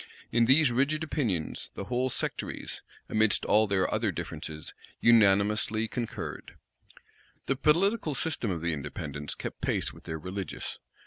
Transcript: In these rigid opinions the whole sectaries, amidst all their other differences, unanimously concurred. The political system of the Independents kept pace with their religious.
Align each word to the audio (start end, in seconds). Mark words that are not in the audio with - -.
In 0.31 0.45
these 0.45 0.71
rigid 0.71 1.03
opinions 1.03 1.69
the 1.75 1.83
whole 1.83 2.09
sectaries, 2.09 2.81
amidst 3.07 3.45
all 3.45 3.67
their 3.67 3.87
other 3.93 4.11
differences, 4.11 4.73
unanimously 4.99 5.87
concurred. 5.87 6.55
The 7.45 7.55
political 7.55 8.15
system 8.15 8.49
of 8.49 8.61
the 8.63 8.73
Independents 8.73 9.35
kept 9.35 9.61
pace 9.61 9.93
with 9.93 10.05
their 10.05 10.17
religious. 10.17 10.79